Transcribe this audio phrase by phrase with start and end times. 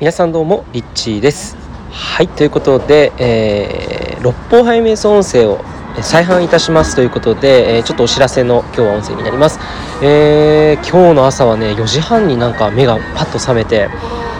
[0.00, 1.56] 皆さんどうもリッチーです。
[1.90, 5.58] はいということで、えー、六方背瞑想音声を
[6.02, 6.94] 再販いたします。
[6.94, 9.58] ということで、えー、ちょっとお知らせの今日は音声になります、
[10.00, 13.88] えー、今日の朝はね4時半になんか目がパッと覚めて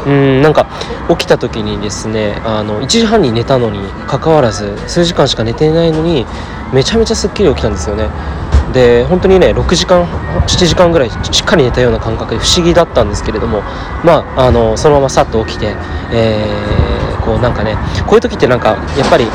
[0.07, 0.71] うんなんか
[1.09, 6.25] 起きた時にですねあの1時半に寝たのにかかわらず数時間しか寝ていないのに
[6.73, 8.09] めちゃめちゃすっきり起きたんですよね。
[8.73, 13.63] で本当にね6時間7時間ぐらいしっかり寝たような感覚で不思議だったんですけれども
[14.05, 15.75] まああのそのままさっと起きて、
[16.13, 17.77] えー、こうなんかね
[18.07, 19.27] こういう時ってなんかやっぱり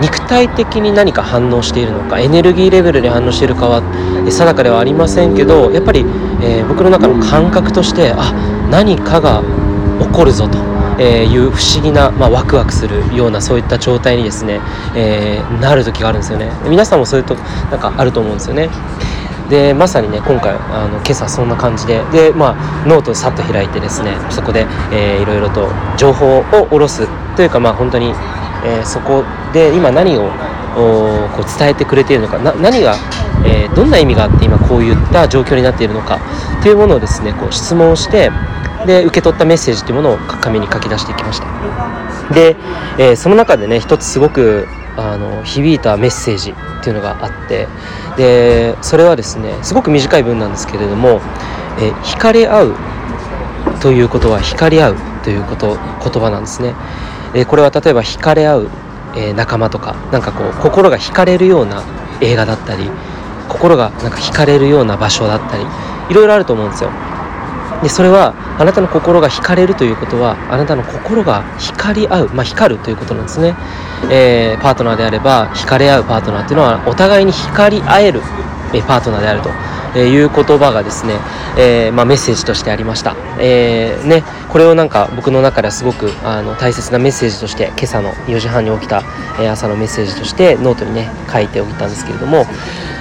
[0.00, 3.82] 肉体的に何か反応しているのかエネルギーレベルで反応しているかは
[4.24, 6.00] 定かではありませんけどやっぱり、
[6.40, 8.32] えー、僕の中の感覚としてあ
[8.70, 9.42] 何かが
[10.00, 10.77] 起こるぞと。
[10.98, 14.60] えーいう不思議な、まあ、ワクワクするようなそういった状態にですね、
[14.96, 16.50] えー、なる時があるんですよね。
[16.68, 17.34] 皆さんもそういうと
[17.70, 18.68] なんかあると思うんですよね。
[19.48, 28.08] でまさにね今回あの今朝そんな感じでで、まあ、ノートをさっと開いてですねそこで、えー、いろいろと情報を下ろすというかまあ本当に、
[28.64, 30.30] えー、そこで今何を
[30.78, 32.38] こう伝えてくれているのか。
[32.38, 32.96] な何が、
[33.44, 36.18] えー、どんな意味があって今こういった状況になっているのか。
[36.62, 38.30] というものをですねこう質問をして
[38.86, 41.46] で受け取ったメッセージというものを紙に書き出していきました。
[42.34, 42.56] で、
[42.98, 47.68] えー、その中でね一つすごくあの響いたメッセージっていうのがあって。
[48.16, 51.20] でそれはですねすごく短い文なんですけれども、
[51.78, 52.74] えー、惹かれ合う
[53.80, 56.74] ということは光り合うということ言葉なんですね、
[57.34, 58.70] え、これは例えば惹かれ合う、
[59.16, 61.82] え仲間とかなんかこう心が惹かれるような
[62.20, 62.90] 映画だったり
[63.48, 65.64] 心がなんか惹かれるような場所だったり
[66.10, 66.90] いろいろあると思うんですよ。
[67.82, 73.54] でそれはあなたの心が惹かれるということはあなたの心が光り合う、まあ、光るということなんですね、
[74.10, 78.20] えー、パートナーであれば惹かれ合うパートナーというのはお互いに光り合える
[78.88, 79.50] パートナーであると。
[79.94, 81.18] えいう言葉がですね、
[81.56, 89.02] えー、まあ、メッセージとしてありました、えー、ね、これをなんか僕の中ではすごくあの大切なメッセージとして今朝の4時半に起きた、
[89.40, 92.44] え朝のメッセージとしてノートにね書いておいたんですけれども、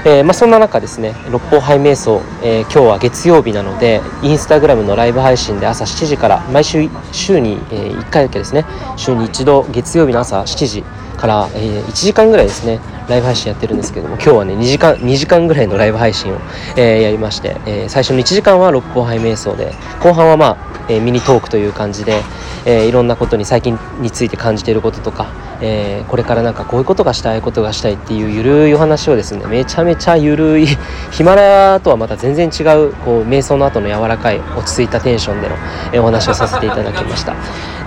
[0.06, 10.84] えー、まあ、そんな中ですね六法拝瞑想、えー、今日は月曜日なのでインスタグラムのライブ配信で朝7時から毎週週に、え1回だけですね週に1度月曜日の朝7時
[11.17, 12.79] から、え1時間ぐらいですね
[13.09, 16.38] ライブ配信やってるんですけども今日はね2時間2時間ぐらいのライブ配信を、
[16.78, 22.22] えー、やりまして、えー、最初の1時間は六方杯瞑想で後半はまあ、えー、ミニトークという感じで、
[22.66, 25.28] えいろんなことに最近について感じていることとか、
[25.61, 30.67] えこれからなんかこういうことがしたいことがしたいっていうゆるいお話をですねめちゃめちゃゆるい
[31.11, 35.55] ヒマラヤとはまた全然違うこう瞑想の後の柔らかい落ち着いたテンションでの、
[35.94, 37.35] えお話をさせていただきました。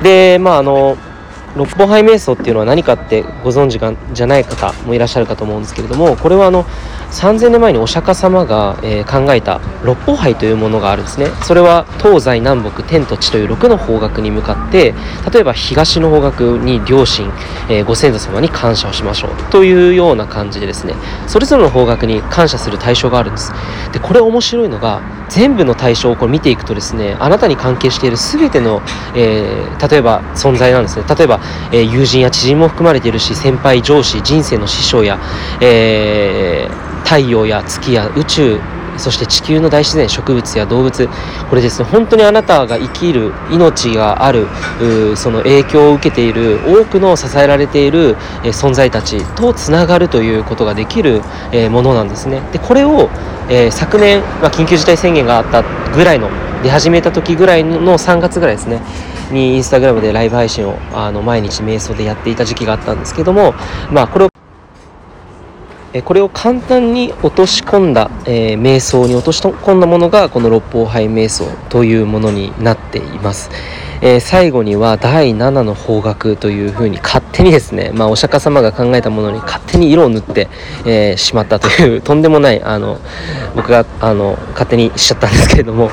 [0.03, 0.97] でまああの
[1.57, 6.65] 六方杯瞑想っていうのは何かってご存知がじゃない方もいらっしゃるかと思うんですけれどもこれはあの
[7.11, 11.27] 3000年前にお釈迦様が、えー、考えた六方杯というものがあるんですね。
[11.43, 14.95] それは東西南北天と地という6の方角に向かって
[15.33, 17.27] 例えば東の方角に両親、
[17.69, 19.31] えー、ご先祖様に感謝をしましょう。
[19.51, 20.95] というような感じでですね。
[21.27, 23.53] それぞれの方角に感謝する対象があるんです。
[23.93, 28.83] でこれ面白いのが全部の対象をこれ見ていくとですねあなたに関係している全ての、
[29.15, 31.05] えー、例えば存在なんですね。
[31.09, 31.40] 例えば、
[31.73, 35.19] え、友人や知人も含まれているし先輩上司人生の師匠や、
[35.61, 36.69] え、
[37.05, 38.61] 太陽や月や宇宙
[39.01, 41.09] そして地球の大自然植物や動物
[41.49, 41.89] これですね。
[41.91, 44.47] 本当にあなたが生きる命がある
[45.17, 52.43] その影響を受けている多くの支えられている、え存在たちとつながるということができる、えものなんですね。
[52.53, 53.09] でこれを、
[53.49, 55.65] え昨年、まあ、緊急事態宣言があった
[55.95, 56.29] ぐらいの
[56.63, 58.83] 出始めた時ぐらいの3月ぐらいですね。
[59.33, 63.55] にインスタグラムでライブ配信をあの毎日瞑想でやっていた時期があったんですけども
[63.91, 64.31] まあこれを
[66.05, 73.51] これを簡単に落とし込んだ、えー、瞑想に落とし込んだものがこの六方杯瞑想というものになっています。
[74.03, 80.49] えー、最後には第7の方角というふうに勝手にですね、まあ、お釈迦様が考えたものに勝手に色を塗って、
[80.87, 82.99] えー、しまったという とんでもないあの
[83.55, 85.93] 僕があの勝手にしちゃったんですけれども、ま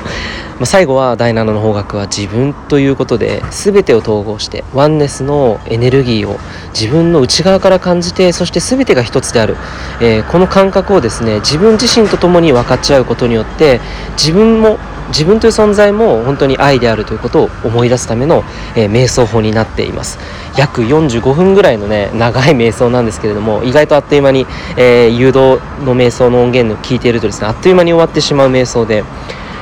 [0.62, 6.38] あ、最後は第7の方角は自分ということで全てを統合してワンネスのエネルギーを
[6.72, 9.56] 自分の内側から感じてそして全てが一つである、
[10.00, 13.80] えー、この感覚をですね自分自身と共に分かち合うことによって
[14.16, 14.78] 自分も
[15.08, 18.44] 自分という存在も本当に愛であるということを思い出すための、
[18.76, 20.18] えー、瞑想法になっています。
[20.56, 24.46] 約45分ぐらいのね長い瞑想なんですけれども意外とあっという間に、
[24.76, 29.04] えー、誘導の瞑想の音源を聞いているとですねあっという間に終わってしまう瞑想で、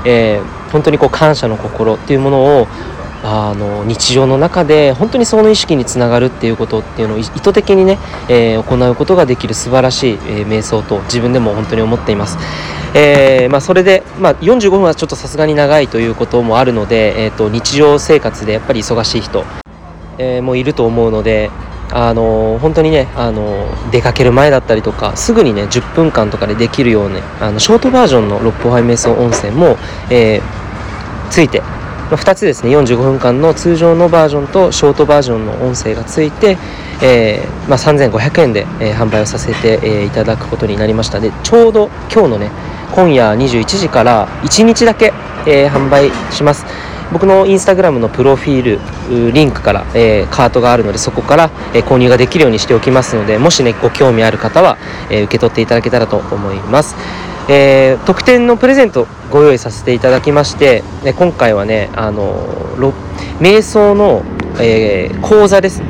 [0.04, 2.66] えー本当にこう感謝の心っていうものを
[3.28, 12.38] あの日常の中で本当にその意識につながるっていうことっていうのを意図的にね、えー、行うことができる素晴らしい、えー、瞑想と自分でも本当に思っています、
[12.94, 19.44] えー、まあ、それで、まあ、45分はちょっとさすがに長いということもあるので、えーと、日常生活でやっぱり忙しい人、
[20.18, 21.50] えー、もいると思うので、
[21.92, 29.76] あの本当にね、あの出かける前だったりとかすぐにね10分間とかでできるような、ね、あのショートバージョンの六方杯瞑想温泉も、
[30.10, 31.62] えー、ついて
[32.14, 36.56] 2つですね45分間の通常のバージョンとショートバージョンの音声がついて、
[37.02, 41.18] えー、まあ、3500円で、えー、販売をさせて、えー、いただくことになりました。
[41.18, 42.50] でちょうど今日のね
[42.92, 45.12] 今夜21時から1日だけ、
[45.46, 46.64] え販売します。
[47.12, 48.80] 僕のインスタグラムのプロフィー
[49.28, 54.78] ルリンクから、えカートがあるのでそこから、え購入ができるようにしておきますのでもしねご興味ある方は、
[55.10, 56.96] え受け取っていただけたらと思います。
[57.48, 62.46] えー、特典のプレゼントご用意させていただきまして、ね今回はねあの
[63.40, 64.22] 瞑想の、
[64.60, 65.82] えー、講座です。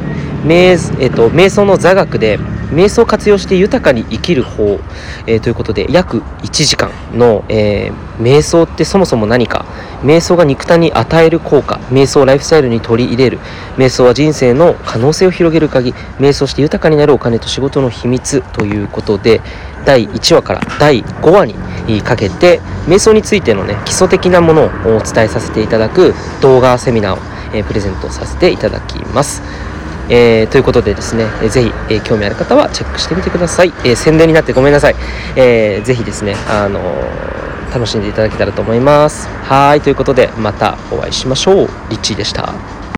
[0.44, 2.38] 瞑,、えーと、瞑想の座学で
[2.70, 4.78] 瞑想を活用して豊かに生きる方、
[5.26, 9.64] えー、ということで約1時間の、えー、瞑想ってそもそも何か。
[10.02, 11.80] 瞑想が肉体に与える効果。
[11.90, 13.38] 瞑想をライフスタイルに取り入れる。
[13.76, 15.92] 瞑想は人生の可能性を広げる鍵。
[16.18, 19.40] 瞑想して豊かになるお金と仕事の秘密ということで
[19.84, 24.70] 第1話から第5話にかけて瞑想についてのね基礎的なものをお
[25.00, 29.42] 伝えさせていただく動画セミナーを、えー、プレゼントさせていただきます。
[30.08, 33.72] えー、ということでですね、えー、ぜひ、えー、興味ある方はチェックしてみてください。
[33.84, 34.94] えー、宣伝になってごめんなさい。
[35.36, 36.80] えー、ぜひですね、あの
[37.72, 39.28] 楽しんでいただけたらと思います。
[39.44, 41.68] はい、ということでまたお会いしましょう。
[41.90, 42.75] リッチーでした。